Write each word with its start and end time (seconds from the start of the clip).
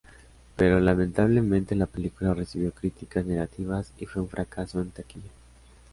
Pero 0.55 0.79
lamentablemente 0.79 1.75
la 1.75 1.85
película 1.85 2.33
recibió 2.33 2.71
críticas 2.71 3.23
negativas 3.23 3.93
y 3.99 4.07
fue 4.07 4.23
un 4.23 4.29
fracaso 4.29 4.81
en 4.81 4.89
taquilla. 4.89 5.29